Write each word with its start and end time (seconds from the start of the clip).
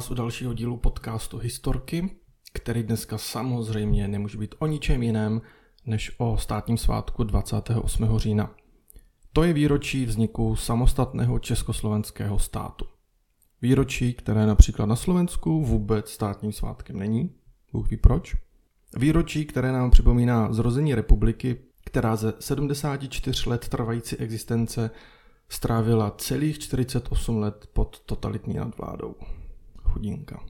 vás 0.00 0.10
u 0.10 0.14
dalšího 0.14 0.54
dílu 0.54 0.76
podcastu 0.76 1.38
Historky, 1.38 2.10
který 2.52 2.82
dneska 2.82 3.18
samozřejmě 3.18 4.08
nemůže 4.08 4.38
být 4.38 4.54
o 4.58 4.66
ničem 4.66 5.02
jiném 5.02 5.42
než 5.86 6.12
o 6.18 6.36
státním 6.36 6.78
svátku 6.78 7.24
28. 7.24 8.18
října. 8.18 8.54
To 9.32 9.42
je 9.42 9.52
výročí 9.52 10.06
vzniku 10.06 10.56
samostatného 10.56 11.38
československého 11.38 12.38
státu. 12.38 12.84
Výročí, 13.62 14.14
které 14.14 14.46
například 14.46 14.86
na 14.86 14.96
Slovensku 14.96 15.64
vůbec 15.64 16.10
státním 16.10 16.52
svátkem 16.52 16.98
není, 16.98 17.30
Bůh 17.72 17.90
ví 17.90 17.96
proč. 17.96 18.36
Výročí, 18.96 19.44
které 19.44 19.72
nám 19.72 19.90
připomíná 19.90 20.52
zrození 20.52 20.94
republiky, 20.94 21.56
která 21.84 22.16
ze 22.16 22.34
74 22.40 23.50
let 23.50 23.68
trvající 23.68 24.16
existence 24.16 24.90
strávila 25.48 26.14
celých 26.18 26.58
48 26.58 27.38
let 27.38 27.66
pod 27.72 28.00
totalitní 28.00 28.54
nadvládou. 28.54 29.14
Chudinka. 29.92 30.40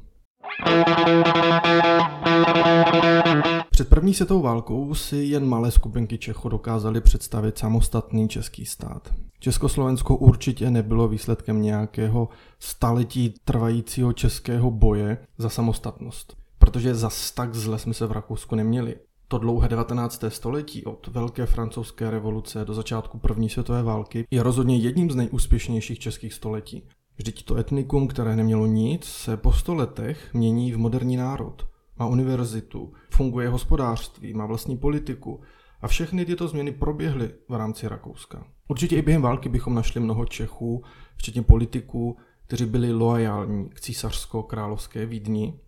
Před 3.71 3.89
první 3.89 4.15
světovou 4.15 4.43
válkou 4.43 4.95
si 4.95 5.16
jen 5.16 5.49
malé 5.49 5.71
skupinky 5.71 6.19
Čechů 6.19 6.49
dokázali 6.49 7.01
představit 7.01 7.59
samostatný 7.59 8.29
český 8.29 8.66
stát. 8.66 9.15
Československo 9.39 10.16
určitě 10.16 10.71
nebylo 10.71 11.09
výsledkem 11.09 11.63
nějakého 11.63 12.29
staletí 12.59 13.35
trvajícího 13.45 14.13
českého 14.13 14.71
boje 14.71 15.19
za 15.39 15.49
samostatnost. 15.49 16.37
Protože 16.59 16.95
zas 16.95 17.30
tak 17.30 17.55
zle 17.55 17.79
jsme 17.79 17.95
se 17.95 18.07
v 18.07 18.13
Rakousku 18.13 18.55
neměli. 18.55 18.97
To 19.29 19.38
dlouhé 19.38 19.69
19. 19.69 20.25
století 20.29 20.85
od 20.85 21.07
Velké 21.07 21.47
francouzské 21.47 22.11
revoluce 22.11 22.65
do 22.65 22.75
začátku 22.75 23.19
první 23.19 23.49
světové 23.49 23.83
války 23.83 24.27
je 24.30 24.43
rozhodně 24.43 24.77
jedním 24.77 25.10
z 25.10 25.16
nejúspěšnějších 25.16 25.99
českých 25.99 26.35
století. 26.35 26.82
Vždyť 27.21 27.45
to 27.45 27.57
etnikum, 27.57 28.09
které 28.09 28.37
nemělo 28.37 28.66
nic, 28.66 29.04
se 29.04 29.37
po 29.37 29.52
sto 29.52 29.74
letech 29.74 30.35
mění 30.35 30.73
v 30.73 30.79
moderní 30.79 31.16
národ. 31.16 31.66
Má 31.99 32.07
univerzitu, 32.07 32.93
funguje 33.10 33.49
hospodářství, 33.49 34.35
má 34.35 34.46
vlastní 34.46 34.76
politiku 34.76 35.41
a 35.80 35.88
všechny 35.88 36.24
tyto 36.24 36.48
změny 36.48 36.73
proběhly 36.73 37.30
v 37.48 37.54
rámci 37.54 37.88
Rakouska. 37.88 38.45
Určitě 38.68 38.96
i 38.96 39.02
během 39.02 39.23
války 39.23 39.48
bychom 39.48 39.74
našli 39.74 40.01
mnoho 40.01 40.26
Čechů, 40.26 40.85
včetně 41.16 41.43
politiků, 41.43 42.16
kteří 42.46 42.66
byli 42.66 42.93
loajální 42.93 43.68
k 43.68 43.80
císařsko-královské 43.80 45.07
Vídni. 45.07 45.60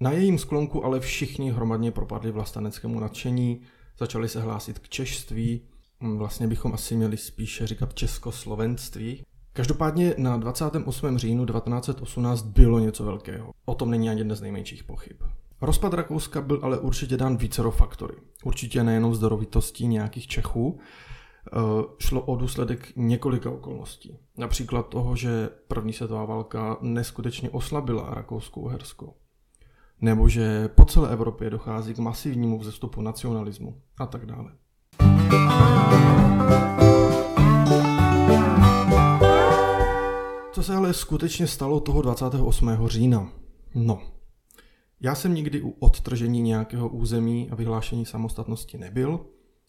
Na 0.00 0.10
jejím 0.10 0.38
sklonku 0.38 0.84
ale 0.84 1.00
všichni 1.00 1.50
hromadně 1.50 1.90
propadli 1.90 2.30
vlasteneckému 2.30 3.00
nadšení, 3.00 3.60
začali 3.98 4.28
se 4.28 4.40
hlásit 4.40 4.78
k 4.78 4.88
češství, 4.88 5.60
vlastně 6.00 6.46
bychom 6.46 6.74
asi 6.74 6.96
měli 6.96 7.16
spíše 7.16 7.66
říkat 7.66 7.94
českoslovenství, 7.94 9.22
Každopádně 9.58 10.14
na 10.18 10.36
28. 10.36 11.18
říjnu 11.18 11.46
1918 11.46 12.42
bylo 12.42 12.78
něco 12.78 13.04
velkého. 13.04 13.50
O 13.64 13.74
tom 13.74 13.90
není 13.90 14.10
ani 14.10 14.24
dnes 14.24 14.40
nejmenších 14.40 14.84
pochyb. 14.84 15.16
Rozpad 15.60 15.94
Rakouska 15.94 16.40
byl 16.40 16.60
ale 16.62 16.78
určitě 16.78 17.16
dán 17.16 17.36
vícero 17.36 17.70
faktory. 17.70 18.14
Určitě 18.44 18.84
nejenom 18.84 19.14
zdorovitostí 19.14 19.86
nějakých 19.86 20.26
Čechů, 20.26 20.78
eh, 20.78 21.58
šlo 21.98 22.20
o 22.20 22.36
důsledek 22.36 22.92
několika 22.96 23.50
okolností. 23.50 24.18
Například 24.36 24.88
toho, 24.88 25.16
že 25.16 25.48
první 25.68 25.92
světová 25.92 26.24
válka 26.24 26.76
neskutečně 26.80 27.50
oslabila 27.50 28.14
Rakousko-Uhersko. 28.14 29.12
Nebo 30.00 30.28
že 30.28 30.68
po 30.68 30.84
celé 30.84 31.12
Evropě 31.12 31.50
dochází 31.50 31.94
k 31.94 31.98
masivnímu 31.98 32.58
vzestupu 32.58 33.00
nacionalismu 33.02 33.80
a 33.98 34.06
tak 34.06 34.26
dále. 34.26 34.52
Co 40.58 40.64
se 40.64 40.74
ale 40.74 40.94
skutečně 40.94 41.46
stalo 41.46 41.80
toho 41.80 42.02
28. 42.02 42.70
října? 42.86 43.32
No, 43.74 44.02
já 45.00 45.14
jsem 45.14 45.34
nikdy 45.34 45.62
u 45.62 45.70
odtržení 45.70 46.42
nějakého 46.42 46.88
území 46.88 47.50
a 47.50 47.54
vyhlášení 47.54 48.06
samostatnosti 48.06 48.78
nebyl, 48.78 49.26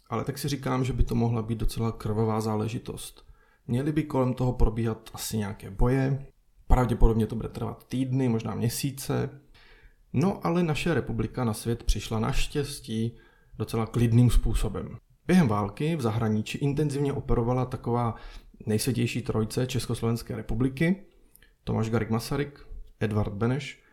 ale 0.08 0.24
tak 0.24 0.38
si 0.38 0.48
říkám, 0.48 0.86
že 0.86 0.94
by 0.94 1.04
to 1.04 1.16
mohla 1.16 1.42
být 1.42 1.58
docela 1.58 1.92
krvavá 1.92 2.42
záležitost. 2.42 3.26
Měly 3.68 3.92
by 3.92 4.04
kolem 4.04 4.34
toho 4.34 4.54
probíhat 4.54 5.10
asi 5.14 5.38
nějaké 5.38 5.72
boje, 5.72 6.26
pravděpodobně 6.68 7.28
to 7.28 7.36
bude 7.36 7.50
trvat 7.50 7.88
týdny, 7.88 8.30
možná 8.30 8.56
měsíce. 8.56 9.30
No 10.14 10.46
ale 10.46 10.64
naše 10.64 10.94
republika 10.94 11.44
na 11.44 11.54
svět 11.54 11.84
přišla 11.84 12.20
naštěstí 12.20 13.18
docela 13.58 13.86
klidným 13.86 14.30
způsobem. 14.30 14.98
Během 15.28 15.48
války 15.48 15.96
v 15.96 16.02
zahraničí 16.02 16.58
intenzivně 16.58 17.14
operovala 17.14 17.66
taková 17.66 18.16
nejsvětější 18.66 19.22
trojce 19.22 19.68
Československé 19.68 20.36
republiky, 20.36 20.96
Tomáš 21.64 21.90
Garik 21.90 22.10
Masaryk, 22.10 22.68
Edvard 23.00 23.34
Beneš 23.34 23.84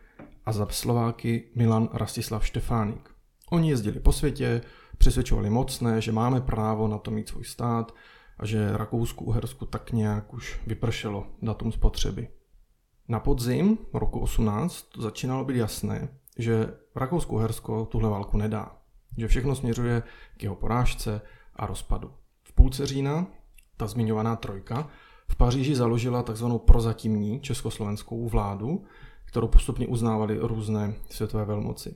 a 0.46 0.52
za 0.52 0.66
Slováky 0.70 1.50
Milan 1.54 1.88
Rastislav 1.92 2.46
Štefánik. 2.46 3.10
Oni 3.50 3.70
jezdili 3.70 4.00
po 4.00 4.12
světě, 4.12 4.60
přesvědčovali 4.98 5.50
mocné, 5.50 6.00
že 6.00 6.12
máme 6.12 6.40
právo 6.40 6.88
na 6.88 6.98
to 6.98 7.10
mít 7.10 7.28
svůj 7.28 7.44
stát 7.44 7.94
a 8.38 8.46
že 8.46 8.76
Rakousku 8.76 9.24
Uhersku 9.24 9.66
tak 9.66 9.92
nějak 9.92 10.34
už 10.34 10.60
vypršelo 10.66 11.26
datum 11.42 11.72
spotřeby. 11.72 12.28
Na 13.08 13.20
podzim 13.20 13.78
roku 13.92 14.20
18 14.20 14.86
začínalo 14.98 15.44
být 15.44 15.56
jasné, 15.56 16.08
že 16.38 16.74
Rakousko 16.96 17.34
Uhersko 17.34 17.84
tuhle 17.86 18.10
válku 18.10 18.36
nedá, 18.36 18.76
že 19.18 19.28
všechno 19.28 19.54
směřuje 19.54 20.02
k 20.36 20.42
jeho 20.42 20.54
porážce 20.54 21.20
a 21.56 21.66
rozpadu. 21.66 22.12
V 22.42 22.52
půlce 22.52 22.86
října 22.86 23.26
ta 23.76 23.86
zmiňovaná 23.86 24.36
trojka, 24.36 24.88
v 25.28 25.36
Paříži 25.36 25.74
založila 25.74 26.22
tzv. 26.22 26.46
prozatímní 26.64 27.40
československou 27.40 28.28
vládu, 28.28 28.84
kterou 29.24 29.48
postupně 29.48 29.86
uznávaly 29.86 30.38
různé 30.38 30.94
světové 31.10 31.44
velmoci. 31.44 31.94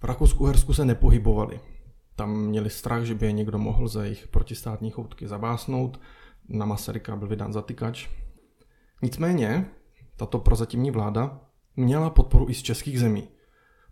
V 0.00 0.04
Rakousku-Hersku 0.04 0.74
se 0.74 0.84
nepohybovali. 0.84 1.60
Tam 2.16 2.36
měli 2.36 2.70
strach, 2.70 3.02
že 3.02 3.14
by 3.14 3.26
je 3.26 3.32
někdo 3.32 3.58
mohl 3.58 3.88
za 3.88 4.02
jejich 4.04 4.28
protistátní 4.28 4.90
choutky 4.90 5.28
zabásnout. 5.28 6.00
Na 6.48 6.66
Masaryka 6.66 7.16
byl 7.16 7.28
vydán 7.28 7.52
zatykač. 7.52 8.08
Nicméně, 9.02 9.70
tato 10.16 10.38
prozatímní 10.38 10.90
vláda 10.90 11.40
měla 11.76 12.10
podporu 12.10 12.48
i 12.48 12.54
z 12.54 12.62
českých 12.62 13.00
zemí. 13.00 13.28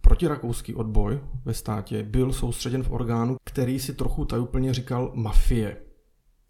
Protirakouský 0.00 0.75
odboj 0.75 1.21
ve 1.45 1.55
státě 1.55 2.03
byl 2.03 2.33
soustředěn 2.33 2.83
v 2.83 2.91
orgánu, 2.91 3.37
který 3.45 3.81
si 3.81 3.95
trochu 3.95 4.25
tajuplně 4.25 4.75
říkal 4.75 5.12
mafie– 5.15 5.77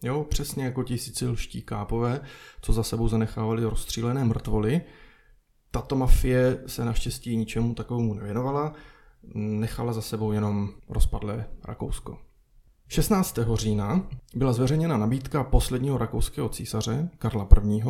Jo, 0.03 0.25
přesně 0.25 0.65
jako 0.65 0.83
ti 0.83 0.99
sicilští 0.99 1.63
kápové, 1.63 2.21
co 2.61 2.73
za 2.73 2.83
sebou 2.83 3.09
zanechávali 3.09 3.65
rozstřílené 3.65 4.25
mrtvoly. 4.25 4.81
Tato 5.71 5.97
mafie 5.97 6.63
se 6.67 6.85
naštěstí 6.85 7.37
ničemu 7.37 7.75
takovému 7.75 8.15
nevěnovala, 8.15 8.73
nechala 9.35 9.93
za 9.93 10.03
sebou 10.03 10.33
jenom 10.33 10.69
rozpadlé 10.89 11.47
Rakousko. 11.65 12.19
16. 12.89 13.39
října 13.55 14.07
byla 14.35 14.53
zveřejněna 14.53 14.97
nabídka 14.97 15.45
posledního 15.45 15.99
rakouského 15.99 16.49
císaře, 16.49 17.09
Karla 17.19 17.49
I., 17.65 17.83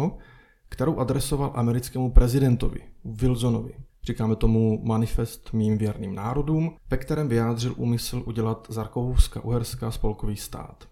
kterou 0.69 0.99
adresoval 0.99 1.53
americkému 1.55 2.11
prezidentovi, 2.13 2.81
Wilsonovi. 3.05 3.75
Říkáme 4.03 4.37
tomu 4.37 4.81
manifest 4.85 5.53
mým 5.53 5.79
věrným 5.79 6.15
národům, 6.15 6.77
ve 6.91 6.97
kterém 6.97 7.29
vyjádřil 7.29 7.75
úmysl 7.77 8.23
udělat 8.27 8.67
z 8.71 8.77
Rakouska-Uherska 8.77 9.91
spolkový 9.91 10.37
stát. 10.37 10.89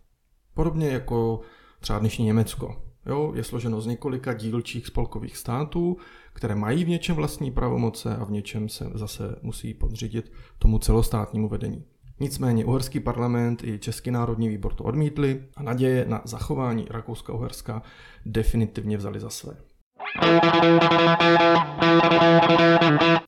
Podobně 0.55 0.89
jako 0.89 1.41
třeba 1.81 1.99
dnešní 1.99 2.25
Německo. 2.25 2.77
Jo, 3.07 3.33
je 3.35 3.45
složeno 3.45 3.81
z 3.81 3.87
několika 3.87 4.33
dílčích 4.33 4.87
spolkových 4.87 5.37
států, 5.37 5.97
které 6.33 6.55
mají 6.55 6.85
v 6.85 6.89
něčem 6.89 7.17
vlastní 7.17 7.51
pravomoce 7.51 8.17
a 8.17 8.25
v 8.25 8.31
něčem 8.31 8.69
se 8.69 8.91
zase 8.95 9.37
musí 9.43 9.75
podřídit 9.75 10.33
tomu 10.59 10.79
celostátnímu 10.79 11.49
vedení. 11.49 11.85
Nicméně 12.21 12.65
uherský 12.65 13.01
parlament 13.01 13.65
i 13.65 13.79
Český 13.79 14.11
národní 14.11 14.49
výbor 14.49 14.75
to 14.75 14.85
odmítli 14.85 15.45
a 15.57 15.63
naděje 15.63 16.05
na 16.09 16.23
zachování 16.25 16.85
Rakouska-Uherska 16.85 17.83
definitivně 18.27 18.97
vzali 18.97 19.21
za 19.21 19.31
své. 19.31 19.57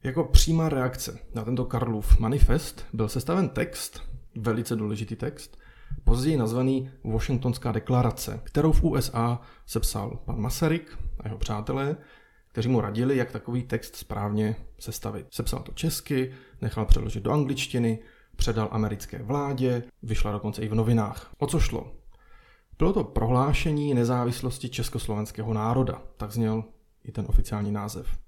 Jako 0.05 0.25
přímá 0.25 0.69
reakce 0.69 1.19
na 1.34 1.44
tento 1.44 1.64
Karlův 1.64 2.19
manifest 2.19 2.87
byl 2.93 3.08
sestaven 3.08 3.49
text, 3.49 4.02
velice 4.37 4.76
důležitý 4.76 5.17
text, 5.17 5.58
později 6.05 6.37
nazvaný 6.37 6.91
Washingtonská 7.05 7.73
deklarace, 7.73 8.41
kterou 8.44 8.73
v 8.73 8.83
USA 8.83 9.41
sepsal 9.67 10.19
pan 10.25 10.41
Masaryk 10.41 10.99
a 11.21 11.29
jeho 11.29 11.38
přátelé, 11.38 11.97
kteří 12.49 12.69
mu 12.69 12.81
radili, 12.81 13.17
jak 13.17 13.33
takový 13.33 13.62
text 13.62 13.97
správně 13.97 14.56
sestavit. 14.79 15.27
Sepsal 15.31 15.61
to 15.61 15.73
česky, 15.73 16.33
nechal 16.62 16.85
přeložit 16.85 17.23
do 17.23 17.33
angličtiny, 17.33 17.99
předal 18.37 18.69
americké 18.71 19.23
vládě, 19.23 19.83
vyšla 20.03 20.33
dokonce 20.33 20.62
i 20.62 20.69
v 20.69 20.75
novinách. 20.75 21.35
O 21.38 21.47
co 21.47 21.61
šlo? 21.61 21.93
Bylo 22.79 22.93
to 22.93 23.05
prohlášení 23.05 23.94
nezávislosti 23.94 24.69
československého 24.69 25.55
národa, 25.55 26.03
tak 26.17 26.32
zněl 26.32 26.65
i 27.05 27.12
ten 27.12 27.27
oficiální 27.29 27.73
název. 27.73 28.19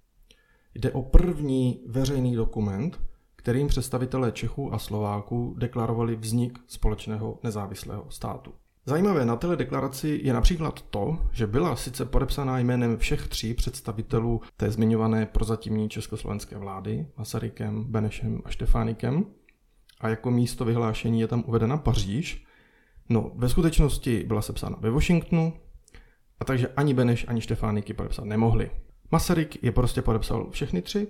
Jde 0.75 0.93
o 0.93 1.03
první 1.03 1.83
veřejný 1.87 2.37
dokument, 2.37 3.01
kterým 3.49 3.67
představitelé 3.67 4.33
Čechů 4.33 4.75
a 4.75 4.79
Slováků 4.79 5.55
deklarovali 5.59 6.17
vznik 6.17 6.59
společného 6.67 7.39
nezávislého 7.43 8.07
státu. 8.09 8.53
Zajímavé 8.87 9.25
na 9.25 9.37
této 9.37 9.57
deklaraci 9.57 10.21
je 10.23 10.33
například 10.33 10.83
to, 10.83 11.19
že 11.33 11.47
byla 11.47 11.77
sice 11.77 12.05
podepsaná 12.05 12.59
jménem 12.59 12.97
všech 12.97 13.29
tří 13.29 13.55
představitelů 13.55 14.41
té 14.57 14.71
zmiňované 14.71 15.27
prozatímní 15.27 15.89
československé 15.89 16.59
vlády, 16.59 17.07
Masarykem, 17.17 17.85
Benešem 17.85 18.43
a 18.45 18.51
Štefánikem, 18.51 19.27
a 20.01 20.09
jako 20.09 20.31
místo 20.31 20.65
vyhlášení 20.65 21.21
je 21.21 21.29
tam 21.29 21.45
uvedena 21.47 21.77
Paříž, 21.77 22.47
no 23.09 23.33
ve 23.35 23.49
skutečnosti 23.49 24.25
byla 24.27 24.43
sepsána 24.43 24.77
ve 24.81 24.91
Washingtonu, 24.91 25.53
a 26.41 26.45
takže 26.45 26.69
ani 26.69 26.95
Beneš, 26.95 27.25
ani 27.29 27.41
Štefániky 27.41 27.95
podepsat 27.95 28.25
nemohli. 28.25 28.71
Masaryk 29.11 29.65
je 29.65 29.73
prostě 29.73 30.03
podepsal 30.03 30.51
všechny 30.51 30.83
tři, 30.83 31.07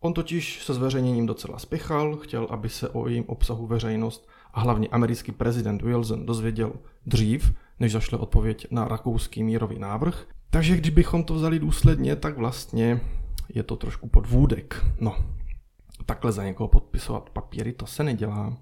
on 0.00 0.12
totiž 0.12 0.64
se 0.64 0.74
zveřejněním 0.74 1.26
docela 1.26 1.58
spěchal, 1.58 2.16
chtěl, 2.16 2.46
aby 2.50 2.68
se 2.68 2.88
o 2.88 3.08
jejím 3.08 3.24
obsahu 3.26 3.66
veřejnost 3.66 4.28
a 4.54 4.60
hlavně 4.60 4.88
americký 4.88 5.32
prezident 5.32 5.82
Wilson 5.82 6.26
dozvěděl 6.26 6.72
dřív, 7.06 7.52
než 7.80 7.92
zašle 7.92 8.18
odpověď 8.18 8.66
na 8.70 8.88
rakouský 8.88 9.42
mírový 9.42 9.78
návrh. 9.78 10.26
Takže 10.50 10.76
když 10.76 10.90
bychom 10.90 11.24
to 11.24 11.34
vzali 11.34 11.58
důsledně, 11.58 12.16
tak 12.16 12.38
vlastně 12.38 13.00
je 13.54 13.62
to 13.62 13.76
trošku 13.76 14.08
podvůdek. 14.08 14.86
No, 15.00 15.16
takhle 16.06 16.32
za 16.32 16.44
někoho 16.44 16.68
podpisovat 16.68 17.30
papíry, 17.30 17.72
to 17.72 17.86
se 17.86 18.04
nedělá. 18.04 18.56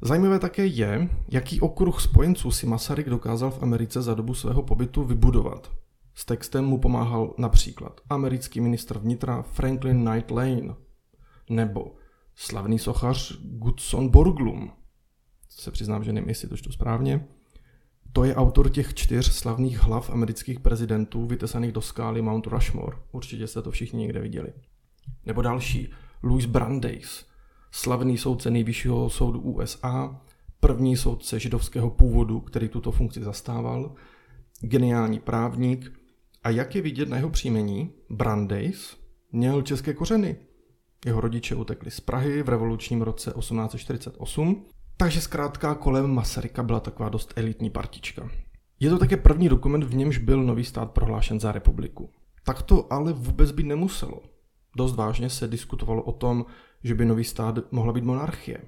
Zajímavé 0.00 0.38
také 0.38 0.66
je, 0.66 1.08
jaký 1.28 1.60
okruh 1.60 2.00
spojenců 2.00 2.50
si 2.50 2.66
Masaryk 2.66 3.08
dokázal 3.08 3.50
v 3.50 3.62
Americe 3.62 4.02
za 4.02 4.14
dobu 4.14 4.34
svého 4.34 4.62
pobytu 4.62 5.04
vybudovat. 5.04 5.70
S 6.14 6.24
textem 6.24 6.64
mu 6.64 6.78
pomáhal 6.78 7.34
například 7.38 8.00
americký 8.10 8.60
ministr 8.60 8.98
vnitra 8.98 9.42
Franklin 9.42 10.04
Knight 10.04 10.30
Lane 10.30 10.74
nebo 11.50 11.94
slavný 12.34 12.78
sochař 12.78 13.38
Gudson 13.40 14.08
Borglum. 14.08 14.72
Se 15.48 15.70
přiznám, 15.70 16.04
že 16.04 16.12
nevím, 16.12 16.28
jestli 16.28 16.48
to 16.48 16.56
čtu 16.56 16.72
správně. 16.72 17.28
To 18.12 18.24
je 18.24 18.34
autor 18.34 18.70
těch 18.70 18.94
čtyř 18.94 19.32
slavných 19.32 19.82
hlav 19.82 20.10
amerických 20.10 20.60
prezidentů 20.60 21.26
vytesaných 21.26 21.72
do 21.72 21.80
skály 21.80 22.22
Mount 22.22 22.46
Rushmore. 22.46 22.96
Určitě 23.12 23.46
jste 23.46 23.62
to 23.62 23.70
všichni 23.70 24.00
někde 24.00 24.20
viděli. 24.20 24.52
Nebo 25.26 25.42
další, 25.42 25.92
Louis 26.22 26.46
Brandeis, 26.46 27.26
slavný 27.70 28.18
soudce 28.18 28.50
nejvyššího 28.50 29.10
soudu 29.10 29.40
USA, 29.40 30.20
první 30.60 30.96
soudce 30.96 31.40
židovského 31.40 31.90
původu, 31.90 32.40
který 32.40 32.68
tuto 32.68 32.92
funkci 32.92 33.22
zastával, 33.22 33.94
geniální 34.60 35.20
právník 35.20 36.01
a 36.44 36.50
jak 36.50 36.74
je 36.74 36.82
vidět 36.82 37.08
na 37.08 37.16
jeho 37.16 37.30
příjmení, 37.30 37.92
Brandeis 38.10 38.96
měl 39.32 39.62
české 39.62 39.94
kořeny. 39.94 40.36
Jeho 41.06 41.20
rodiče 41.20 41.54
utekli 41.54 41.90
z 41.90 42.00
Prahy 42.00 42.42
v 42.42 42.48
revolučním 42.48 43.02
roce 43.02 43.32
1848, 43.38 44.64
takže 44.96 45.20
zkrátka 45.20 45.74
kolem 45.74 46.14
Masaryka 46.14 46.62
byla 46.62 46.80
taková 46.80 47.08
dost 47.08 47.32
elitní 47.36 47.70
partička. 47.70 48.30
Je 48.80 48.90
to 48.90 48.98
také 48.98 49.16
první 49.16 49.48
dokument, 49.48 49.84
v 49.84 49.94
němž 49.94 50.18
byl 50.18 50.42
nový 50.42 50.64
stát 50.64 50.90
prohlášen 50.90 51.40
za 51.40 51.52
republiku. 51.52 52.10
Tak 52.44 52.62
to 52.62 52.92
ale 52.92 53.12
vůbec 53.12 53.50
být 53.50 53.66
nemuselo. 53.66 54.20
Dost 54.76 54.96
vážně 54.96 55.30
se 55.30 55.48
diskutovalo 55.48 56.02
o 56.02 56.12
tom, 56.12 56.46
že 56.84 56.94
by 56.94 57.04
nový 57.04 57.24
stát 57.24 57.72
mohla 57.72 57.92
být 57.92 58.04
monarchie. 58.04 58.58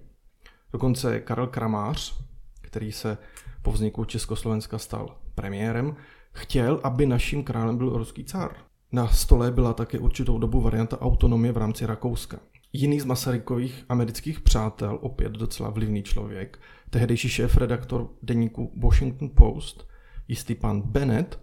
Dokonce 0.73 1.21
Karel 1.21 1.47
Kramář, 1.47 2.21
který 2.61 2.93
se 2.93 3.19
po 3.63 3.73
vzniku 3.73 4.05
Československa 4.05 4.79
stal 4.79 5.17
premiérem, 5.35 5.97
chtěl, 6.35 6.81
aby 6.83 7.07
naším 7.07 7.45
králem 7.45 7.77
byl 7.77 7.91
ruský 7.91 8.25
car. 8.25 8.57
Na 8.93 9.09
stole 9.09 9.51
byla 9.51 9.73
také 9.73 9.99
určitou 9.99 10.39
dobu 10.39 10.61
varianta 10.61 11.01
autonomie 11.01 11.53
v 11.53 11.57
rámci 11.57 11.87
Rakouska. 11.87 12.39
Jiný 12.73 13.01
z 13.01 13.05
Masarykových 13.05 13.85
amerických 13.89 14.41
přátel, 14.41 14.99
opět 15.03 15.33
docela 15.33 15.71
vlivný 15.71 16.03
člověk, 16.03 16.59
tehdejší 16.91 17.29
šéf-redaktor 17.29 18.09
deníku 18.23 18.73
Washington 18.83 19.31
Post, 19.35 19.89
jistý 20.29 20.55
pan 20.55 20.83
Bennett, 20.83 21.41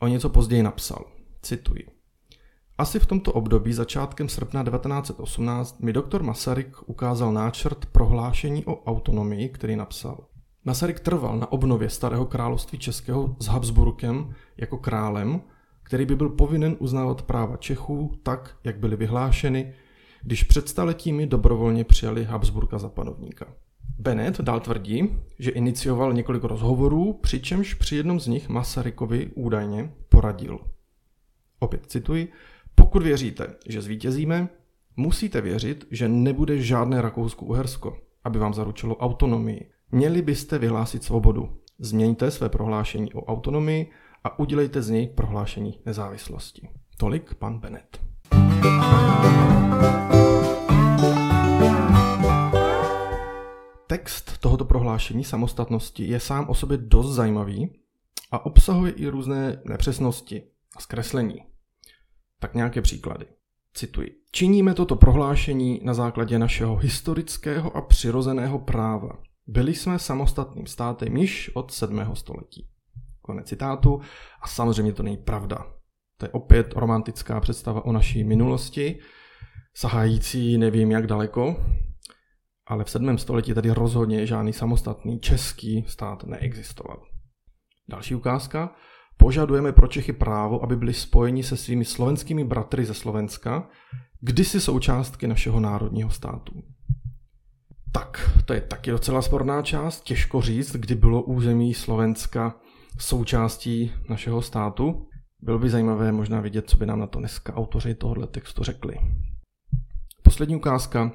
o 0.00 0.06
něco 0.06 0.28
později 0.28 0.62
napsal. 0.62 1.04
Cituji. 1.42 1.86
Asi 2.78 2.98
v 2.98 3.06
tomto 3.06 3.32
období 3.32 3.72
začátkem 3.72 4.28
srpna 4.28 4.64
1918 4.64 5.80
mi 5.80 5.92
doktor 5.92 6.22
Masaryk 6.22 6.76
ukázal 6.86 7.32
náčrt 7.32 7.86
prohlášení 7.86 8.64
o 8.64 8.84
autonomii, 8.84 9.48
který 9.48 9.76
napsal. 9.76 10.26
Masaryk 10.64 11.00
trval 11.00 11.38
na 11.38 11.52
obnově 11.52 11.90
starého 11.90 12.26
království 12.26 12.78
českého 12.78 13.36
s 13.38 13.46
Habsburkem 13.46 14.34
jako 14.56 14.78
králem, 14.78 15.40
který 15.82 16.06
by 16.06 16.16
byl 16.16 16.28
povinen 16.28 16.76
uznávat 16.78 17.22
práva 17.22 17.56
Čechů 17.56 18.18
tak, 18.22 18.56
jak 18.64 18.78
byly 18.78 18.96
vyhlášeny, 18.96 19.74
když 20.22 20.42
před 20.42 20.68
staletími 20.68 21.26
dobrovolně 21.26 21.84
přijali 21.84 22.24
Habsburka 22.24 22.78
za 22.78 22.88
panovníka. 22.88 23.46
Bennett 23.98 24.40
dál 24.40 24.60
tvrdí, 24.60 25.16
že 25.38 25.50
inicioval 25.50 26.12
několik 26.12 26.44
rozhovorů, 26.44 27.12
přičemž 27.12 27.74
při 27.74 27.96
jednom 27.96 28.20
z 28.20 28.26
nich 28.26 28.48
Masarykovi 28.48 29.30
údajně 29.34 29.92
poradil. 30.08 30.58
Opět 31.58 31.86
cituji, 31.86 32.32
pokud 32.74 33.02
věříte, 33.02 33.46
že 33.68 33.82
zvítězíme, 33.82 34.48
musíte 34.96 35.40
věřit, 35.40 35.86
že 35.90 36.08
nebude 36.08 36.58
žádné 36.58 37.02
Rakousko-Uhersko, 37.02 37.96
aby 38.24 38.38
vám 38.38 38.54
zaručilo 38.54 38.96
autonomii. 38.96 39.70
Měli 39.94 40.22
byste 40.22 40.58
vyhlásit 40.58 41.04
svobodu. 41.04 41.58
Změňte 41.78 42.30
své 42.30 42.48
prohlášení 42.48 43.12
o 43.12 43.24
autonomii 43.24 43.90
a 44.24 44.38
udělejte 44.38 44.82
z 44.82 44.90
něj 44.90 45.06
prohlášení 45.06 45.80
nezávislosti. 45.86 46.68
Tolik 46.96 47.34
pan 47.34 47.58
Bennett. 47.58 48.00
Text 53.86 54.38
tohoto 54.38 54.64
prohlášení 54.64 55.24
samostatnosti 55.24 56.04
je 56.04 56.20
sám 56.20 56.48
o 56.48 56.54
sobě 56.54 56.76
dost 56.76 57.14
zajímavý 57.14 57.80
a 58.30 58.46
obsahuje 58.46 58.92
i 58.92 59.08
různé 59.08 59.62
nepřesnosti 59.64 60.42
a 60.76 60.80
zkreslení. 60.80 61.38
Tak 62.40 62.54
nějaké 62.54 62.82
příklady. 62.82 63.26
Cituji. 63.74 64.16
Činíme 64.30 64.74
toto 64.74 64.96
prohlášení 64.96 65.80
na 65.84 65.94
základě 65.94 66.38
našeho 66.38 66.76
historického 66.76 67.76
a 67.76 67.80
přirozeného 67.80 68.58
práva. 68.58 69.31
Byli 69.46 69.74
jsme 69.74 69.98
samostatným 69.98 70.66
státem 70.66 71.16
již 71.16 71.50
od 71.54 71.70
7. 71.72 72.14
století. 72.14 72.68
Konec 73.22 73.48
citátu. 73.48 74.00
A 74.42 74.48
samozřejmě 74.48 74.92
to 74.92 75.02
není 75.02 75.16
pravda. 75.16 75.66
To 76.16 76.26
je 76.26 76.30
opět 76.30 76.72
romantická 76.72 77.40
představa 77.40 77.84
o 77.84 77.92
naší 77.92 78.24
minulosti, 78.24 78.98
sahající 79.76 80.58
nevím 80.58 80.90
jak 80.90 81.06
daleko, 81.06 81.56
ale 82.66 82.84
v 82.84 82.90
7. 82.90 83.18
století 83.18 83.54
tady 83.54 83.70
rozhodně 83.70 84.26
žádný 84.26 84.52
samostatný 84.52 85.20
český 85.20 85.84
stát 85.88 86.24
neexistoval. 86.24 87.02
Další 87.88 88.14
ukázka. 88.14 88.74
Požadujeme 89.16 89.72
pro 89.72 89.86
Čechy 89.86 90.12
právo, 90.12 90.62
aby 90.62 90.76
byli 90.76 90.94
spojeni 90.94 91.42
se 91.42 91.56
svými 91.56 91.84
slovenskými 91.84 92.44
bratry 92.44 92.84
ze 92.84 92.94
Slovenska, 92.94 93.68
kdysi 94.20 94.60
součástky 94.60 95.26
našeho 95.26 95.60
národního 95.60 96.10
státu. 96.10 96.62
Tak, 97.92 98.40
to 98.44 98.52
je 98.52 98.60
taky 98.60 98.90
docela 98.90 99.22
sporná 99.22 99.62
část. 99.62 100.00
Těžko 100.00 100.40
říct, 100.40 100.72
kdy 100.72 100.94
bylo 100.94 101.22
území 101.22 101.74
Slovenska 101.74 102.54
součástí 102.98 103.92
našeho 104.08 104.42
státu. 104.42 105.06
Bylo 105.40 105.58
by 105.58 105.70
zajímavé 105.70 106.12
možná 106.12 106.40
vidět, 106.40 106.70
co 106.70 106.76
by 106.76 106.86
nám 106.86 106.98
na 106.98 107.06
to 107.06 107.18
dneska 107.18 107.54
autoři 107.54 107.94
tohoto 107.94 108.26
textu 108.26 108.64
řekli. 108.64 108.96
Poslední 110.22 110.56
ukázka. 110.56 111.12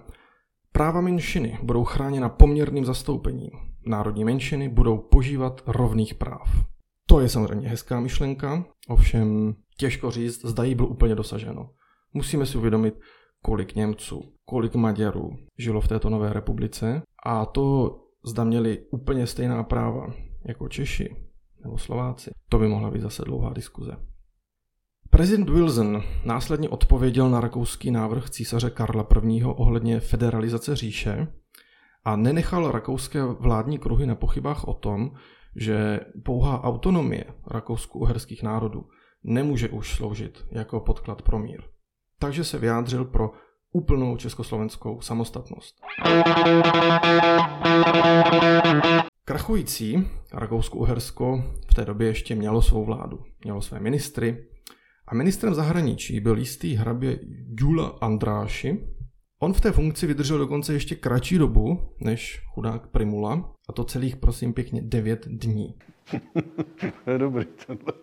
Práva 0.71 1.01
menšiny 1.01 1.59
budou 1.63 1.83
chráněna 1.83 2.29
poměrným 2.29 2.85
zastoupením. 2.85 3.49
Národní 3.85 4.25
menšiny 4.25 4.69
budou 4.69 4.97
požívat 4.97 5.61
rovných 5.67 6.13
práv. 6.13 6.65
To 7.07 7.19
je 7.19 7.29
samozřejmě 7.29 7.69
hezká 7.69 7.99
myšlenka, 7.99 8.65
ovšem 8.87 9.55
těžko 9.77 10.11
říct, 10.11 10.45
zda 10.45 10.63
jí 10.63 10.75
bylo 10.75 10.87
úplně 10.87 11.15
dosaženo. 11.15 11.69
Musíme 12.13 12.45
si 12.45 12.57
uvědomit, 12.57 12.99
kolik 13.47 13.75
Němců, 13.75 14.33
kolik 14.45 14.75
Maďarů 14.75 15.37
žilo 15.57 15.81
v 15.81 15.87
této 15.87 16.09
nové 16.09 16.33
republice 16.33 17.01
a 17.25 17.45
to 17.45 17.97
zda 18.25 18.43
měli 18.43 18.85
úplně 18.91 19.27
stejná 19.27 19.63
práva 19.63 20.13
jako 20.47 20.69
Češi 20.69 21.15
nebo 21.63 21.77
Slováci. 21.77 22.31
To 22.49 22.59
by 22.59 22.67
mohla 22.67 22.91
být 22.91 23.01
zase 23.01 23.23
dlouhá 23.25 23.53
diskuze. 23.53 23.91
Prezident 25.09 25.49
Wilson 25.49 26.03
následně 26.25 26.69
odpověděl 26.69 27.29
na 27.29 27.41
rakouský 27.41 27.91
návrh 27.91 28.29
císaře 28.29 28.69
Karla 28.69 29.07
I. 29.29 29.43
ohledně 29.43 29.99
federalizace 29.99 30.75
říše 30.75 31.27
a 32.05 32.15
nenechal 32.15 32.71
rakouské 32.71 33.23
vládní 33.23 33.77
kruhy 33.77 34.05
na 34.05 34.15
pochybách 34.15 34.67
o 34.67 34.73
tom, 34.73 35.11
že 35.55 35.99
pouhá 36.25 36.63
autonomie 36.63 37.25
rakousko-uherských 37.47 38.43
národů 38.43 38.85
nemůže 39.23 39.69
už 39.69 39.95
sloužit 39.95 40.45
jako 40.51 40.79
podklad 40.79 41.21
pro 41.21 41.39
mír. 41.39 41.61
Takže 42.19 42.43
se 42.43 42.57
vyjádřil 42.57 43.05
pro 43.05 43.31
úplnou 43.71 44.17
československou 44.17 45.01
samostatnost. 45.01 45.81
Krachující 49.25 50.07
Rakousko-Uhersko 50.33 51.43
v 51.71 51.73
té 51.73 51.85
době 51.85 52.07
ještě 52.07 52.35
mělo 52.35 52.61
svou 52.61 52.85
vládu, 52.85 53.23
mělo 53.43 53.61
své 53.61 53.79
ministry 53.79 54.47
a 55.07 55.15
ministrem 55.15 55.53
zahraničí 55.53 56.19
byl 56.19 56.37
jistý 56.37 56.75
hrabě 56.75 57.19
Jula 57.59 57.97
Andráši, 58.01 58.87
On 59.39 59.53
v 59.53 59.61
té 59.61 59.71
funkci 59.71 60.07
vydržel 60.07 60.37
dokonce 60.37 60.73
ještě 60.73 60.95
kratší 60.95 61.37
dobu 61.37 61.79
než 61.99 62.41
chudák 62.53 62.87
Primula, 62.87 63.53
a 63.69 63.73
to 63.73 63.83
celých, 63.83 64.15
prosím 64.15 64.53
pěkně, 64.53 64.81
9 64.81 65.27
dní. 65.27 65.75
Dobrý 67.17 67.45
tohle. 67.65 67.93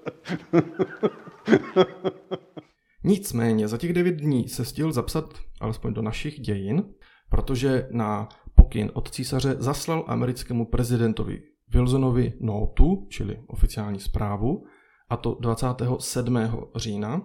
Nicméně 3.05 3.69
za 3.69 3.79
těch 3.79 3.93
9 3.93 4.13
dní 4.13 4.49
se 4.49 4.65
stihl 4.65 4.93
zapsat 4.93 5.35
alespoň 5.61 5.95
do 5.95 6.03
našich 6.03 6.41
dějin, 6.41 6.85
protože 7.29 7.89
na 7.91 8.29
pokyn 8.55 8.91
od 8.95 9.11
císaře 9.11 9.57
zaslal 9.59 10.05
americkému 10.07 10.67
prezidentovi 10.67 11.43
Wilsonovi 11.69 12.33
notu, 12.41 13.07
čili 13.11 13.41
oficiální 13.47 14.01
zprávu, 14.01 14.65
a 15.09 15.17
to 15.17 15.37
27. 15.41 16.39
října. 16.77 17.23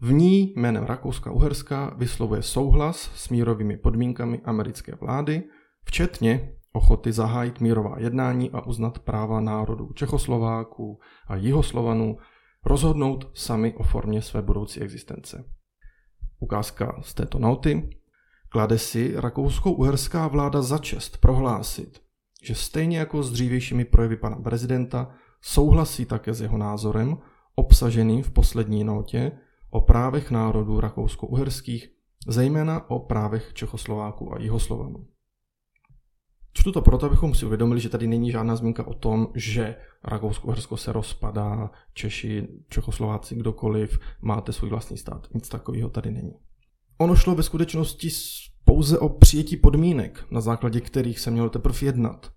V 0.00 0.12
ní 0.12 0.52
jménem 0.56 0.84
Rakouska-Uherska 0.84 1.94
vyslovuje 1.96 2.42
souhlas 2.42 3.10
s 3.14 3.28
mírovými 3.28 3.76
podmínkami 3.76 4.40
americké 4.44 4.94
vlády, 4.94 5.42
včetně 5.84 6.52
ochoty 6.72 7.12
zahájit 7.12 7.60
mírová 7.60 7.94
jednání 7.98 8.50
a 8.50 8.66
uznat 8.66 8.98
práva 8.98 9.40
národů 9.40 9.92
Čechoslováků 9.92 10.98
a 11.26 11.36
Jihoslovanů 11.36 12.16
rozhodnout 12.64 13.30
sami 13.34 13.74
o 13.74 13.82
formě 13.82 14.22
své 14.22 14.42
budoucí 14.42 14.80
existence. 14.80 15.44
Ukázka 16.40 17.00
z 17.02 17.14
této 17.14 17.38
noty 17.38 17.90
klade 18.48 18.78
si 18.78 19.14
rakousko-uherská 19.16 20.28
vláda 20.28 20.62
za 20.62 20.78
čest 20.78 21.18
prohlásit, 21.18 22.02
že 22.42 22.54
stejně 22.54 22.98
jako 22.98 23.22
s 23.22 23.32
dřívějšími 23.32 23.84
projevy 23.84 24.16
pana 24.16 24.36
prezidenta 24.36 25.14
souhlasí 25.42 26.04
také 26.04 26.34
s 26.34 26.40
jeho 26.40 26.58
názorem, 26.58 27.18
obsaženým 27.54 28.22
v 28.22 28.30
poslední 28.30 28.84
notě 28.84 29.32
o 29.70 29.80
právech 29.80 30.30
národů 30.30 30.80
rakousko-uherských, 30.80 31.88
zejména 32.28 32.90
o 32.90 32.98
právech 32.98 33.52
Čechoslováků 33.54 34.34
a 34.34 34.40
Jihoslovanů. 34.40 35.06
Čtu 36.52 36.72
to 36.72 36.82
proto, 36.82 37.06
abychom 37.06 37.34
si 37.34 37.46
uvědomili, 37.46 37.80
že 37.80 37.88
tady 37.88 38.06
není 38.06 38.30
žádná 38.30 38.56
zmínka 38.56 38.86
o 38.86 38.94
tom, 38.94 39.28
že 39.34 39.76
Rakousko-Uhersko 40.04 40.76
se 40.76 40.92
rozpadá, 40.92 41.70
Češi, 41.94 42.48
Čechoslováci, 42.68 43.34
kdokoliv, 43.34 43.98
máte 44.22 44.52
svůj 44.52 44.70
vlastní 44.70 44.98
stát. 44.98 45.26
Nic 45.34 45.48
takového 45.48 45.88
tady 45.88 46.10
není. 46.10 46.34
Ono 46.98 47.16
šlo 47.16 47.34
ve 47.34 47.42
skutečnosti 47.42 48.08
pouze 48.64 48.98
o 48.98 49.08
přijetí 49.08 49.56
podmínek, 49.56 50.24
na 50.30 50.40
základě 50.40 50.80
kterých 50.80 51.20
se 51.20 51.30
mělo 51.30 51.50
teprve 51.50 51.78
jednat. 51.82 52.32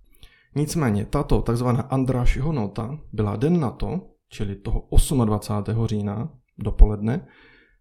Nicméně 0.55 1.05
tato 1.05 1.41
tzv. 1.41 1.65
Andrášiho 1.89 2.51
nota 2.51 2.99
byla 3.13 3.35
den 3.35 3.59
na 3.59 3.71
to, 3.71 4.01
čili 4.29 4.55
toho 4.55 4.87
28. 5.25 5.87
října 5.87 6.29
dopoledne, 6.57 7.27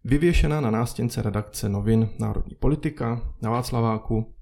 vyvěšena 0.03 0.61
na 0.61 0.71
nástěnce 0.71 1.21
redakce 1.21 1.69
novin 1.69 2.09
Národní 2.19 2.55
politika 2.55 3.33
na 3.41 3.49
Václaváku 3.49 4.33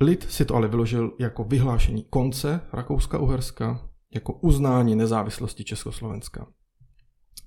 Lid 0.00 0.30
si 0.30 0.44
to 0.44 0.54
ale 0.54 0.68
vyložil 0.68 1.12
jako 1.18 1.44
vyhlášení 1.44 2.06
konce 2.10 2.60
Rakouska-Uherska, 2.72 3.80
jako 4.14 4.32
uznání 4.32 4.96
nezávislosti 4.96 5.64
Československa. 5.64 6.46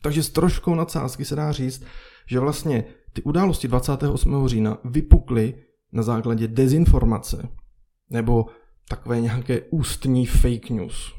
Takže 0.01 0.23
s 0.23 0.29
troškou 0.29 0.75
nadsázky 0.75 1.25
se 1.25 1.35
dá 1.35 1.51
říct, 1.51 1.83
že 2.27 2.39
vlastně 2.39 2.85
ty 3.13 3.23
události 3.23 3.67
28. 3.67 4.47
října 4.47 4.77
vypukly 4.85 5.53
na 5.91 6.03
základě 6.03 6.47
dezinformace 6.47 7.49
nebo 8.09 8.45
takové 8.89 9.21
nějaké 9.21 9.61
ústní 9.61 10.25
fake 10.25 10.69
news. 10.69 11.13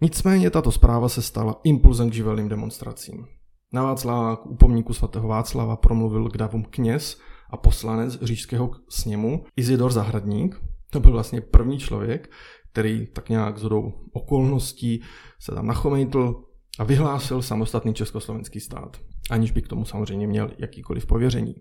Nicméně 0.00 0.50
tato 0.50 0.72
zpráva 0.72 1.08
se 1.08 1.22
stala 1.22 1.60
impulzem 1.64 2.10
k 2.10 2.14
živelným 2.14 2.48
demonstracím. 2.48 3.26
Na 3.72 3.82
Václaváku 3.82 4.48
u 4.48 4.56
pomníku 4.56 4.92
svatého 4.92 5.28
Václava 5.28 5.76
promluvil 5.76 6.28
k 6.28 6.36
davům 6.36 6.64
kněz 6.64 7.20
a 7.50 7.56
poslanec 7.56 8.22
říšského 8.22 8.70
sněmu 8.88 9.44
Izidor 9.56 9.92
Zahradník. 9.92 10.60
To 10.90 11.00
byl 11.00 11.12
vlastně 11.12 11.40
první 11.40 11.78
člověk, 11.78 12.30
který 12.72 13.06
tak 13.06 13.28
nějak 13.28 13.58
zhodou 13.58 13.92
okolností 14.12 15.02
se 15.40 15.54
tam 15.54 15.66
nachomejtl 15.66 16.44
a 16.78 16.84
vyhlásil 16.84 17.42
samostatný 17.42 17.94
československý 17.94 18.60
stát, 18.60 18.96
aniž 19.30 19.50
by 19.50 19.62
k 19.62 19.68
tomu 19.68 19.84
samozřejmě 19.84 20.26
měl 20.26 20.50
jakýkoliv 20.58 21.06
pověření. 21.06 21.54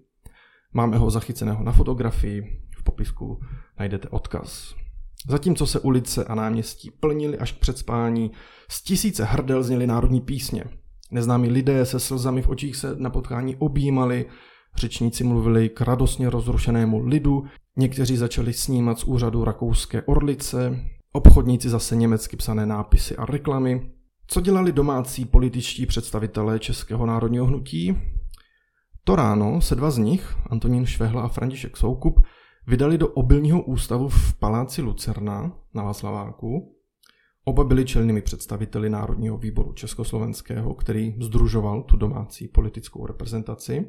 Máme 0.74 0.98
ho 0.98 1.10
zachyceného 1.10 1.64
na 1.64 1.72
fotografii, 1.72 2.42
v 2.78 2.84
popisku 2.84 3.40
najdete 3.80 4.10
odkaz. 4.10 4.76
Zatímco 5.28 5.66
se 5.66 5.80
ulice 5.80 6.26
a 6.26 6.36
náměstí 6.36 6.92
plnily 6.92 7.38
až 7.38 7.52
k 7.52 7.60
předspání, 7.60 8.32
z 8.70 8.84
tisíce 8.84 9.24
hrdel 9.24 9.64
zněly 9.64 9.88
národní 9.88 10.22
písně. 10.22 10.64
Neznámí 11.12 11.50
lidé 11.50 11.86
se 11.86 12.00
slzami 12.00 12.42
v 12.42 12.50
očích 12.50 12.76
se 12.76 12.96
na 12.96 13.10
potkání 13.10 13.56
objímali, 13.56 14.26
Řečníci 14.76 15.24
mluvili 15.24 15.70
k 15.70 15.82
radostně 15.82 16.30
rozrušenému 16.30 17.00
lidu, 17.00 17.44
někteří 17.78 18.18
začali 18.18 18.54
snímat 18.54 19.00
z 19.00 19.04
úřadu 19.04 19.44
rakouské 19.44 20.02
orlice, 20.02 20.80
obchodníci 21.12 21.70
zase 21.70 21.96
německy 21.96 22.38
psané 22.38 22.66
nápisy 22.66 23.16
a 23.16 23.26
reklamy. 23.26 23.92
Co 24.28 24.42
dělali 24.42 24.72
domácí 24.72 25.26
političtí 25.26 25.86
představitelé 25.86 26.60
Českého 26.60 27.06
národního 27.06 27.46
hnutí? 27.46 27.98
To 29.04 29.16
ráno 29.16 29.62
se 29.62 29.76
dva 29.76 29.92
z 29.92 29.98
nich, 29.98 30.36
Antonín 30.50 30.86
Švehla 30.86 31.22
a 31.22 31.28
František 31.28 31.78
Soukup, 31.78 32.20
vydali 32.68 32.98
do 32.98 33.08
obilního 33.08 33.62
ústavu 33.62 34.10
v 34.10 34.34
paláci 34.40 34.82
Lucerna 34.82 35.52
na 35.74 35.84
Václaváku. 35.84 36.76
Oba 37.46 37.64
byli 37.64 37.86
čelnými 37.86 38.22
představiteli 38.22 38.90
Národního 38.90 39.38
výboru 39.38 39.74
Československého, 39.74 40.74
který 40.74 41.16
združoval 41.22 41.84
tu 41.84 41.98
domácí 41.98 42.48
politickou 42.48 43.06
reprezentaci. 43.06 43.86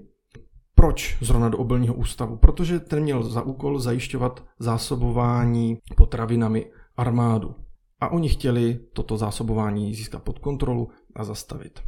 Proč 0.74 1.18
zrovna 1.20 1.48
do 1.48 1.58
obilního 1.58 1.94
ústavu? 1.94 2.36
Protože 2.36 2.80
ten 2.80 3.02
měl 3.02 3.22
za 3.22 3.42
úkol 3.42 3.78
zajišťovat 3.78 4.44
zásobování 4.58 5.78
potravinami 5.96 6.70
armádu. 6.96 7.54
A 8.00 8.08
oni 8.08 8.28
chtěli 8.28 8.80
toto 8.92 9.16
zásobování 9.16 9.94
získat 9.94 10.22
pod 10.22 10.38
kontrolu 10.38 10.88
a 11.16 11.24
zastavit. 11.24 11.80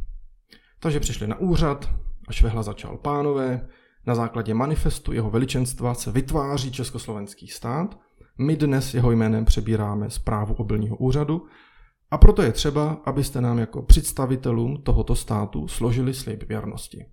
Takže 0.79 0.99
přišli 0.99 1.27
na 1.27 1.39
úřad 1.39 1.89
a 2.27 2.31
Švehla 2.33 2.63
začal 2.63 2.97
pánové. 2.97 3.67
Na 4.07 4.15
základě 4.15 4.53
manifestu 4.53 5.13
jeho 5.13 5.29
veličenstva 5.29 5.93
se 5.93 6.11
vytváří 6.11 6.71
československý 6.71 7.47
stát. 7.47 7.99
My 8.37 8.55
dnes 8.55 8.93
jeho 8.93 9.11
jménem 9.11 9.45
přebíráme 9.45 10.09
zprávu 10.09 10.53
obilního 10.53 10.97
úřadu 10.97 11.47
a 12.11 12.17
proto 12.17 12.41
je 12.41 12.51
třeba, 12.51 13.01
abyste 13.05 13.41
nám 13.41 13.59
jako 13.59 13.81
představitelům 13.81 14.81
tohoto 14.83 15.15
státu 15.15 15.67
složili 15.67 16.13
slib 16.13 16.43
věrnosti. 16.43 17.05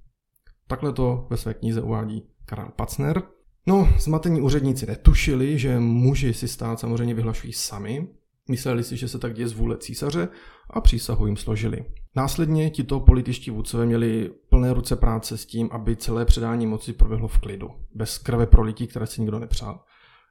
Takhle 0.71 0.93
to 0.93 1.27
ve 1.31 1.37
své 1.37 1.55
knize 1.55 1.83
uvádí 1.83 2.23
Karel 2.45 2.69
Pacner. 2.77 3.23
No, 3.67 3.89
zmatení 3.99 4.41
úředníci 4.41 4.87
netušili, 4.87 5.59
že 5.59 5.81
muži 5.81 6.35
si 6.35 6.49
stát 6.49 6.81
samozřejmě 6.81 7.15
vyhlašují 7.15 7.53
sami, 7.53 8.09
mysleli 8.51 8.85
si, 8.85 8.97
že 8.97 9.09
se 9.09 9.19
tak 9.19 9.35
děje 9.35 9.49
z 9.49 9.53
vůle 9.53 9.79
císaře 9.79 10.29
a 10.71 10.81
přísahu 10.81 11.27
jim 11.27 11.37
složili. 11.37 11.85
Následně 12.17 12.71
tito 12.71 13.01
političtí 13.01 13.51
vůdcové 13.51 13.87
měli 13.87 14.31
plné 14.49 14.75
ruce 14.75 14.97
práce 14.97 15.39
s 15.39 15.47
tím, 15.47 15.69
aby 15.73 15.97
celé 15.97 16.25
předání 16.25 16.67
moci 16.67 16.93
proběhlo 16.93 17.29
v 17.29 17.39
klidu, 17.39 17.69
bez 17.95 18.19
krve 18.19 18.47
prolití, 18.47 18.87
které 18.87 19.07
si 19.07 19.21
nikdo 19.21 19.39
nepřál. 19.39 19.81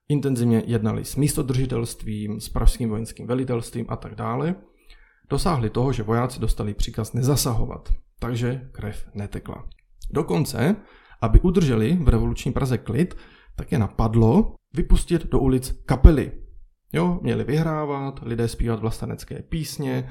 Intenzivně 0.10 0.63
jednali 0.65 1.05
s 1.05 1.15
místodržitelstvím, 1.15 2.39
s 2.39 2.50
pražským 2.50 2.89
vojenským 2.89 3.27
velitelstvím 3.27 3.86
a 3.89 3.96
tak 3.96 4.15
dále. 4.15 4.55
Dosáhli 5.29 5.69
toho, 5.69 5.93
že 5.93 6.03
vojáci 6.03 6.39
dostali 6.39 6.74
příkaz 6.74 7.13
nezasahovat, 7.13 7.93
takže 8.19 8.69
krev 8.72 9.08
netekla. 9.13 9.69
Dokonce, 10.10 10.75
aby 11.22 11.39
udrželi 11.39 11.98
v 12.01 12.10
revoluční 12.10 12.51
Praze 12.51 12.78
klid, 12.78 13.18
tak 13.56 13.72
je 13.72 13.80
napadlo 13.80 14.56
vypustit 14.74 15.30
do 15.30 15.39
ulic 15.39 15.82
kapely. 15.86 16.32
Jo, 16.94 17.20
měli 17.22 17.44
vyhrávat, 17.44 18.20
lidé 18.24 18.48
zpívat 18.48 18.80
vlastenecké 18.80 19.42
písně 19.42 20.10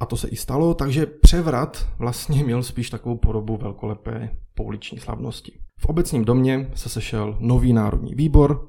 a 0.00 0.06
to 0.06 0.16
se 0.16 0.28
i 0.28 0.36
stalo, 0.36 0.74
takže 0.74 1.06
převrat 1.06 1.88
vlastně 1.98 2.44
měl 2.44 2.62
spíš 2.62 2.90
takovou 2.90 3.16
podobu 3.16 3.56
velkolepé 3.56 4.36
pouliční 4.54 4.98
slavnosti. 4.98 5.58
V 5.78 5.86
obecním 5.86 6.24
domě 6.24 6.70
se 6.74 6.88
sešel 6.88 7.36
nový 7.40 7.72
národní 7.72 8.14
výbor 8.14 8.68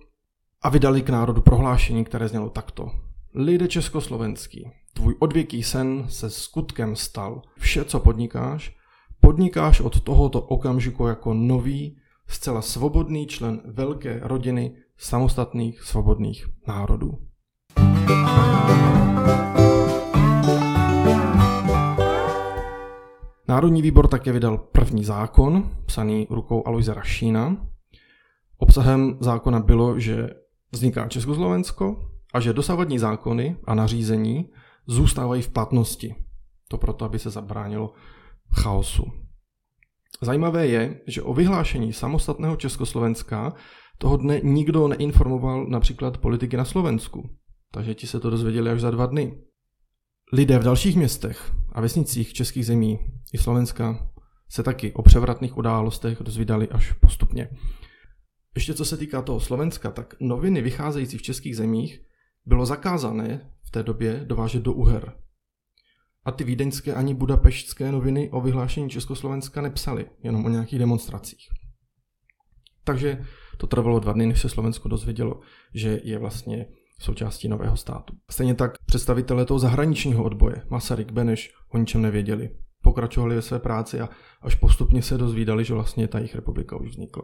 a 0.62 0.70
vydali 0.70 1.02
k 1.02 1.10
národu 1.10 1.42
prohlášení, 1.42 2.04
které 2.06 2.28
znělo 2.28 2.50
takto. 2.50 2.92
Lide 3.36 3.68
československý, 3.68 4.72
tvůj 4.94 5.16
odvěký 5.20 5.64
sen 5.64 6.06
se 6.10 6.30
skutkem 6.30 6.96
stal. 6.96 7.42
Vše, 7.60 7.86
co 7.86 8.00
podnikáš, 8.00 8.76
podnikáš 9.26 9.82
od 9.82 10.02
tohoto 10.02 10.42
okamžiku 10.42 11.08
jako 11.08 11.34
nový, 11.34 11.98
zcela 12.28 12.62
svobodný 12.62 13.28
člen 13.28 13.62
velké 13.66 14.20
rodiny 14.24 14.76
samostatných 14.98 15.82
svobodných 15.82 16.46
národů. 16.68 17.18
Národní 23.48 23.82
výbor 23.82 24.08
také 24.08 24.32
vydal 24.32 24.58
první 24.58 25.04
zákon, 25.04 25.70
psaný 25.86 26.28
rukou 26.30 26.68
Aloise 26.68 26.94
Rašína. 26.94 27.58
Obsahem 28.58 29.18
zákona 29.20 29.60
bylo, 29.60 30.00
že 30.00 30.30
vzniká 30.72 31.08
Československo 31.08 32.10
a 32.34 32.40
že 32.40 32.54
dosavadní 32.54 33.00
zákony 33.00 33.58
a 33.66 33.76
nařízení 33.76 34.50
zůstávají 34.88 35.42
v 35.42 35.50
platnosti. 35.50 36.16
To 36.68 36.78
proto, 36.78 37.06
aby 37.06 37.20
se 37.20 37.30
zabránilo 37.30 37.94
chaosu. 38.54 39.04
Zajímavé 40.22 40.68
je, 40.68 41.02
že 41.08 41.22
o 41.22 41.34
vyhlášení 41.34 41.94
samostatného 41.94 42.56
Československa 42.56 43.54
toho 43.98 44.18
dne 44.18 44.40
nikdo 44.44 44.88
neinformoval 44.88 45.66
například 45.66 46.18
politiky 46.18 46.58
na 46.58 46.66
Slovensku, 46.66 47.30
takže 47.72 47.94
ti 47.94 48.08
se 48.08 48.20
to 48.20 48.30
dozvěděli 48.30 48.70
až 48.70 48.82
za 48.82 48.92
dva 48.92 49.06
dny. 49.06 49.38
Lidé 50.34 50.60
v 50.60 50.64
dalších 50.64 50.96
městech 50.96 51.52
a 51.72 51.82
vesnicích 51.82 52.34
českých 52.34 52.66
zemí 52.66 53.00
i 53.34 53.38
Slovenska 53.38 54.12
se 54.50 54.64
taky 54.64 54.94
o 54.94 55.02
převratných 55.02 55.58
událostech 55.58 56.18
dozvídali 56.22 56.70
až 56.70 56.94
postupně. 56.94 57.50
Ještě 58.56 58.74
co 58.74 58.86
se 58.86 58.98
týká 58.98 59.22
toho 59.22 59.40
Slovenska, 59.40 59.92
tak 59.92 60.16
noviny 60.20 60.62
vycházející 60.62 61.18
v 61.18 61.22
českých 61.22 61.58
zemích 61.58 62.02
bylo 62.46 62.66
zakázané 62.66 63.52
v 63.68 63.72
té 63.72 63.84
době 63.84 64.24
dovážet 64.28 64.64
do 64.64 64.74
Uher. 64.74 65.25
A 66.26 66.32
ty 66.32 66.44
vídeňské 66.44 66.94
ani 66.94 67.14
budapeštské 67.14 67.92
noviny 67.92 68.30
o 68.30 68.42
vyhlášení 68.42 68.90
Československa 68.90 69.62
nepsaly, 69.62 70.06
jenom 70.24 70.46
o 70.46 70.50
nějakých 70.50 70.80
demonstracích. 70.80 71.48
Takže 72.84 73.22
to 73.58 73.68
trvalo 73.68 74.00
dva 74.00 74.14
dny, 74.14 74.26
než 74.26 74.42
se 74.42 74.50
Slovensko 74.50 74.88
dozvědělo, 74.88 75.40
že 75.74 76.00
je 76.04 76.20
vlastně 76.20 76.66
součástí 77.00 77.48
nového 77.48 77.78
státu. 77.78 78.14
Stejně 78.32 78.56
tak 78.56 78.72
představitelé 78.86 79.46
toho 79.46 79.60
zahraničního 79.60 80.24
odboje, 80.24 80.62
Masaryk, 80.70 81.12
Beneš, 81.12 81.54
o 81.74 81.78
ničem 81.78 82.02
nevěděli. 82.02 82.50
Pokračovali 82.84 83.36
ve 83.36 83.42
své 83.42 83.60
práci 83.60 84.02
a 84.02 84.10
až 84.42 84.56
postupně 84.56 85.02
se 85.02 85.18
dozvídali, 85.18 85.66
že 85.66 85.74
vlastně 85.74 86.08
ta 86.08 86.18
jejich 86.18 86.36
republika 86.36 86.76
už 86.76 86.90
vznikla. 86.90 87.24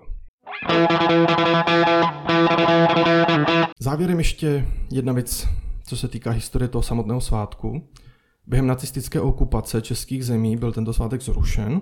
Závěrem 3.79 4.17
ještě 4.17 4.67
jedna 4.91 5.13
věc, 5.13 5.47
co 5.87 5.97
se 5.97 6.07
týká 6.07 6.31
historie 6.31 6.67
toho 6.67 6.81
samotného 6.81 7.21
svátku. 7.21 7.89
Během 8.51 8.67
nacistické 8.67 9.21
okupace 9.21 9.81
českých 9.81 10.25
zemí 10.25 10.57
byl 10.57 10.71
tento 10.71 10.93
svátek 10.93 11.21
zrušen. 11.21 11.81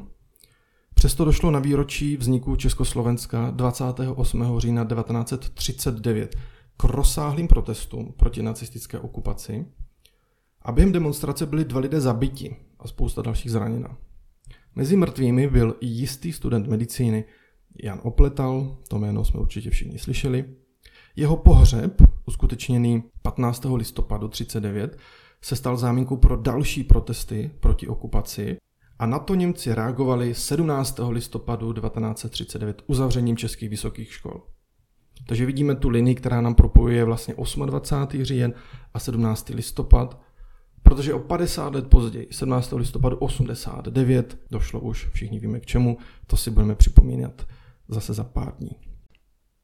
Přesto 0.93 1.25
došlo 1.25 1.51
na 1.51 1.59
výročí 1.59 2.17
vzniku 2.17 2.55
Československa 2.55 3.51
28. 3.51 4.59
října 4.59 4.85
1939 4.85 6.35
k 6.77 6.83
rozsáhlým 6.83 7.47
protestům 7.47 8.13
proti 8.17 8.41
nacistické 8.43 8.99
okupaci 8.99 9.65
a 10.61 10.71
během 10.71 10.91
demonstrace 10.91 11.45
byli 11.45 11.65
dva 11.65 11.79
lidé 11.79 12.01
zabiti 12.01 12.55
a 12.79 12.87
spousta 12.87 13.21
dalších 13.21 13.51
zraněna. 13.51 13.97
Mezi 14.75 14.95
mrtvými 14.95 15.47
byl 15.47 15.75
i 15.79 15.85
jistý 15.85 16.33
student 16.33 16.67
medicíny 16.67 17.25
Jan 17.83 17.99
Opletal, 18.03 18.77
to 18.87 18.99
jméno 18.99 19.25
jsme 19.25 19.39
určitě 19.39 19.69
všichni 19.69 19.99
slyšeli. 19.99 20.45
Jeho 21.15 21.37
pohřeb, 21.37 22.01
uskutečněný 22.25 23.03
15. 23.21 23.65
listopadu 23.75 24.27
39, 24.27 24.97
se 25.41 25.55
stal 25.55 25.77
zámínkou 25.77 26.17
pro 26.17 26.37
další 26.37 26.83
protesty 26.83 27.51
proti 27.59 27.87
okupaci 27.87 28.57
a 28.99 29.05
na 29.05 29.19
to 29.19 29.35
Němci 29.35 29.75
reagovali 29.75 30.35
17. 30.35 30.99
listopadu 31.09 31.73
1939 31.73 32.81
uzavřením 32.87 33.37
českých 33.37 33.69
vysokých 33.69 34.13
škol. 34.13 34.41
Takže 35.27 35.45
vidíme 35.45 35.75
tu 35.75 35.89
linii, 35.89 36.15
která 36.15 36.41
nám 36.41 36.55
propojuje 36.55 37.03
vlastně 37.03 37.35
28. 37.65 38.23
říjen 38.23 38.53
a 38.93 38.99
17. 38.99 39.49
listopad, 39.49 40.21
protože 40.83 41.13
o 41.13 41.19
50 41.19 41.75
let 41.75 41.87
později, 41.87 42.27
17. 42.31 42.71
listopadu 42.71 43.17
89, 43.17 44.37
došlo 44.51 44.79
už, 44.79 45.09
všichni 45.13 45.39
víme 45.39 45.59
k 45.59 45.65
čemu, 45.65 45.97
to 46.27 46.37
si 46.37 46.51
budeme 46.51 46.75
připomínat 46.75 47.47
zase 47.87 48.13
za 48.13 48.23
pár 48.23 48.53
dní. 48.57 48.71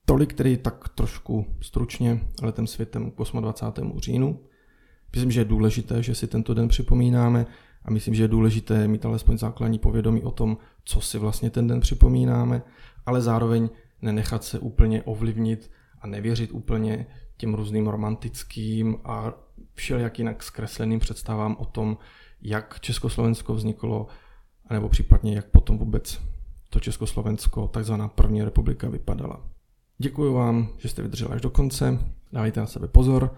Tolik 0.05 0.33
tedy 0.33 0.57
tak 0.57 0.89
trošku 0.89 1.45
stručně 1.61 2.27
letem 2.41 2.67
světem 2.67 3.11
k 3.11 3.15
28. 3.39 3.99
říjnu. 3.99 4.39
Myslím, 5.15 5.31
že 5.31 5.41
je 5.41 5.45
důležité, 5.45 6.03
že 6.03 6.15
si 6.15 6.27
tento 6.27 6.53
den 6.53 6.67
připomínáme 6.67 7.45
a 7.85 7.91
myslím, 7.91 8.15
že 8.15 8.23
je 8.23 8.27
důležité 8.27 8.87
mít 8.87 9.05
alespoň 9.05 9.37
základní 9.37 9.79
povědomí 9.79 10.23
o 10.23 10.31
tom, 10.31 10.57
co 10.85 11.01
si 11.01 11.17
vlastně 11.17 11.49
ten 11.49 11.67
den 11.67 11.79
připomínáme, 11.79 12.61
ale 13.05 13.21
zároveň 13.21 13.69
nenechat 14.01 14.43
se 14.43 14.59
úplně 14.59 15.03
ovlivnit 15.03 15.71
a 16.01 16.07
nevěřit 16.07 16.51
úplně 16.51 17.05
těm 17.37 17.53
různým 17.53 17.87
romantickým 17.87 18.97
a 19.03 19.33
všelijak 19.73 20.19
jinak 20.19 20.43
zkresleným 20.43 20.99
představám 20.99 21.55
o 21.59 21.65
tom, 21.65 21.97
jak 22.41 22.79
Československo 22.79 23.53
vzniklo, 23.53 24.07
nebo 24.69 24.89
případně 24.89 25.35
jak 25.35 25.45
potom 25.45 25.77
vůbec 25.77 26.21
to 26.69 26.79
Československo, 26.79 27.67
takzvaná 27.67 28.07
první 28.07 28.43
republika, 28.43 28.89
vypadala. 28.89 29.41
Děkuji 29.97 30.33
vám, 30.33 30.69
že 30.77 30.89
jste 30.89 31.01
vydrželi 31.01 31.31
až 31.33 31.41
do 31.41 31.49
konce, 31.49 31.99
dávajte 32.31 32.59
na 32.59 32.67
sebe 32.67 32.87
pozor, 32.87 33.35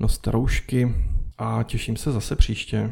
noste 0.00 0.30
roušky 0.30 0.94
a 1.38 1.62
těším 1.62 1.96
se 1.96 2.12
zase 2.12 2.36
příště. 2.36 2.90